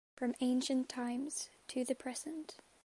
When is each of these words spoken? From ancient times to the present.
From 0.15 0.33
ancient 0.41 0.89
times 0.89 1.51
to 1.67 1.85
the 1.85 1.93
present. 1.93 2.55